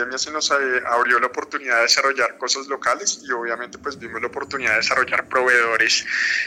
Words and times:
pandemia 0.00 0.18
se 0.18 0.30
nos 0.30 0.50
eh, 0.50 0.54
abrió 0.86 1.20
la 1.20 1.26
oportunidad 1.26 1.76
de 1.76 1.82
desarrollar 1.82 2.38
cosas 2.38 2.66
locales 2.68 3.22
y 3.26 3.30
obviamente 3.32 3.78
pues 3.78 3.98
vimos 3.98 4.20
la 4.20 4.28
oportunidad 4.28 4.70
de 4.70 4.76
desarrollar 4.76 5.28
proveedores 5.28 6.06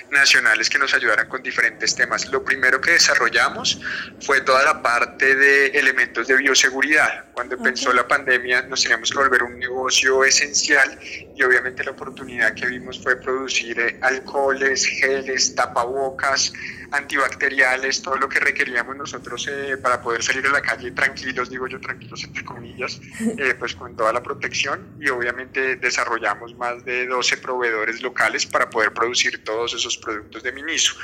nacionales 0.09 0.69
que 0.69 0.79
nos 0.79 0.93
ayudaran 0.93 1.27
con 1.27 1.43
diferentes 1.43 1.95
temas. 1.95 2.27
Lo 2.31 2.43
primero 2.43 2.81
que 2.81 2.91
desarrollamos 2.91 3.79
fue 4.21 4.41
toda 4.41 4.63
la 4.63 4.81
parte 4.81 5.35
de 5.35 5.67
elementos 5.67 6.27
de 6.27 6.37
bioseguridad. 6.37 7.25
Cuando 7.33 7.55
empezó 7.55 7.93
la 7.93 8.07
pandemia 8.07 8.63
nos 8.63 8.81
teníamos 8.81 9.11
que 9.11 9.17
volver 9.17 9.43
un 9.43 9.59
negocio 9.59 10.23
esencial 10.23 10.99
y 11.35 11.43
obviamente 11.43 11.83
la 11.83 11.91
oportunidad 11.91 12.55
que 12.55 12.65
vimos 12.67 13.01
fue 13.01 13.15
producir 13.17 13.79
eh, 13.79 13.99
alcoholes, 14.01 14.85
geles, 14.85 15.53
tapabocas, 15.53 16.53
antibacteriales, 16.93 18.01
todo 18.01 18.15
lo 18.17 18.29
que 18.29 18.39
requeríamos 18.39 18.95
nosotros 18.95 19.47
eh, 19.51 19.77
para 19.77 20.01
poder 20.01 20.23
salir 20.23 20.45
a 20.45 20.51
la 20.51 20.61
calle 20.61 20.91
tranquilos, 20.91 21.49
digo 21.49 21.67
yo 21.67 21.79
tranquilos 21.79 22.23
entre 22.23 22.45
comillas, 22.45 23.01
eh, 23.43 23.55
pues 23.55 23.75
con 23.75 23.93
toda 23.97 24.13
la 24.13 24.23
protección 24.23 24.95
y 25.01 25.09
obviamente 25.09 25.75
desarrollamos 25.75 26.55
más 26.55 26.85
de 26.85 27.05
12 27.07 27.35
proveedores 27.37 28.01
locales 28.01 28.45
para 28.45 28.69
poder 28.69 28.93
producir 28.93 29.43
todos 29.43 29.73
esos 29.73 29.97
productos 29.97 30.43
de 30.43 30.53
Miniso. 30.53 30.95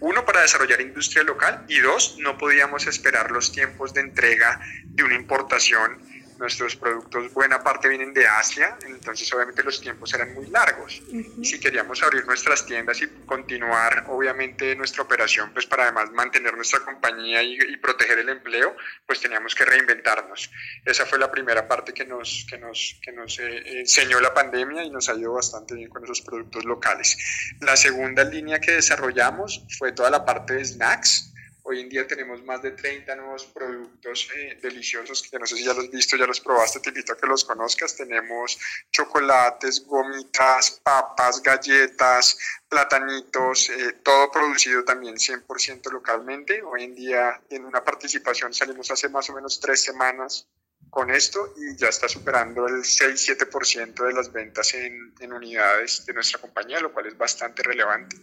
Uno, 0.00 0.22
para 0.26 0.42
desarrollar 0.42 0.82
industria 0.82 1.22
local 1.22 1.64
y 1.68 1.78
dos, 1.78 2.16
no 2.18 2.36
podíamos 2.36 2.86
esperar 2.86 3.30
los 3.30 3.50
tiempos 3.50 3.94
de 3.94 4.02
entrega 4.02 4.60
de 4.84 5.04
una 5.04 5.14
importación 5.14 5.98
nuestros 6.38 6.76
productos 6.76 7.32
buena 7.32 7.62
parte 7.62 7.88
vienen 7.88 8.12
de 8.12 8.26
Asia, 8.26 8.76
entonces 8.86 9.32
obviamente 9.32 9.62
los 9.62 9.80
tiempos 9.80 10.12
eran 10.14 10.34
muy 10.34 10.46
largos. 10.46 11.02
Y 11.08 11.44
si 11.44 11.58
queríamos 11.58 12.02
abrir 12.02 12.26
nuestras 12.26 12.66
tiendas 12.66 13.00
y 13.02 13.06
continuar 13.26 14.04
obviamente 14.08 14.74
nuestra 14.76 15.02
operación, 15.02 15.52
pues 15.52 15.66
para 15.66 15.84
además 15.84 16.10
mantener 16.12 16.54
nuestra 16.54 16.80
compañía 16.80 17.42
y, 17.42 17.76
proteger 17.76 18.18
el 18.18 18.28
empleo, 18.28 18.74
pues 19.06 19.20
teníamos 19.20 19.54
que 19.54 19.64
reinventarnos. 19.64 20.50
Esa 20.84 21.06
fue 21.06 21.18
la 21.18 21.30
primera 21.30 21.68
parte 21.68 21.92
que 21.92 22.04
nos, 22.04 22.46
que 22.48 22.58
nos, 22.58 22.98
que 23.02 23.12
nos 23.12 23.38
eh, 23.38 23.80
enseñó 23.80 24.20
la 24.20 24.34
pandemia 24.34 24.82
y 24.82 24.90
nos 24.90 25.08
ayudó 25.08 25.34
bastante 25.34 25.74
bien 25.74 25.88
con 25.88 26.02
esos 26.02 26.20
productos 26.22 26.64
locales. 26.64 27.16
La 27.60 27.76
segunda 27.76 28.24
línea 28.24 28.60
que 28.60 28.72
desarrollamos 28.72 29.64
fue 29.78 29.92
toda 29.92 30.10
la 30.10 30.24
parte 30.24 30.54
de 30.54 30.64
snacks 30.64 31.32
Hoy 31.68 31.80
en 31.80 31.88
día 31.88 32.06
tenemos 32.06 32.44
más 32.44 32.62
de 32.62 32.70
30 32.70 33.16
nuevos 33.16 33.44
productos 33.46 34.28
eh, 34.36 34.56
deliciosos 34.62 35.20
que 35.28 35.36
no 35.36 35.46
sé 35.46 35.56
si 35.56 35.64
ya 35.64 35.74
los 35.74 35.86
has 35.86 35.90
visto, 35.90 36.16
ya 36.16 36.24
los 36.24 36.38
probaste, 36.38 36.78
te 36.78 36.90
invito 36.90 37.12
a 37.12 37.16
que 37.16 37.26
los 37.26 37.44
conozcas. 37.44 37.96
Tenemos 37.96 38.56
chocolates, 38.92 39.84
gomitas, 39.84 40.80
papas, 40.84 41.42
galletas, 41.42 42.38
platanitos, 42.68 43.70
eh, 43.70 43.94
todo 44.04 44.30
producido 44.30 44.84
también 44.84 45.16
100% 45.16 45.90
localmente. 45.90 46.62
Hoy 46.62 46.84
en 46.84 46.94
día 46.94 47.42
en 47.50 47.64
una 47.64 47.82
participación 47.82 48.54
salimos 48.54 48.88
hace 48.92 49.08
más 49.08 49.28
o 49.30 49.34
menos 49.34 49.58
tres 49.58 49.82
semanas 49.82 50.46
con 50.88 51.10
esto 51.10 51.52
y 51.56 51.76
ya 51.76 51.88
está 51.88 52.08
superando 52.08 52.68
el 52.68 52.84
6-7% 52.84 54.06
de 54.06 54.12
las 54.12 54.32
ventas 54.32 54.72
en, 54.74 55.12
en, 55.18 55.32
unidades 55.32 56.06
de 56.06 56.14
nuestra 56.14 56.40
compañía, 56.40 56.78
lo 56.78 56.92
cual 56.92 57.06
es 57.06 57.18
bastante 57.18 57.64
relevante. 57.64 58.14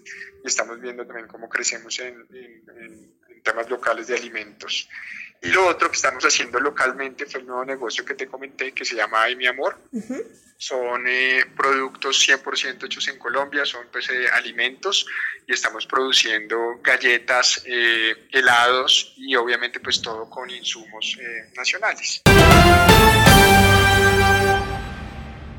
Y 0.45 0.47
estamos 0.47 0.79
viendo 0.79 1.05
también 1.05 1.27
cómo 1.27 1.49
crecemos 1.49 1.99
en, 1.99 2.25
en 2.31 3.12
temas 3.43 3.69
locales 3.69 4.07
de 4.07 4.15
alimentos. 4.15 4.87
Y 5.43 5.49
lo 5.49 5.67
otro 5.67 5.89
que 5.89 5.97
estamos 5.97 6.23
haciendo 6.23 6.57
localmente 6.59 7.25
fue 7.25 7.41
el 7.41 7.47
nuevo 7.47 7.65
negocio 7.65 8.05
que 8.05 8.15
te 8.15 8.27
comenté 8.27 8.71
que 8.71 8.85
se 8.85 8.95
llama 8.95 9.23
Ay 9.23 9.35
Mi 9.35 9.45
Amor. 9.45 9.77
Son 10.57 11.03
eh, 11.05 11.43
productos 11.57 12.25
100% 12.25 12.85
hechos 12.85 13.07
en 13.09 13.19
Colombia, 13.19 13.65
son 13.65 13.87
pues 13.91 14.09
eh, 14.09 14.27
alimentos 14.31 15.05
y 15.45 15.51
estamos 15.51 15.85
produciendo 15.85 16.79
galletas, 16.81 17.61
eh, 17.65 18.29
helados 18.31 19.13
y 19.17 19.35
obviamente 19.35 19.81
pues 19.81 20.01
todo 20.01 20.29
con 20.29 20.49
insumos 20.49 21.17
nacionales. 21.57 22.21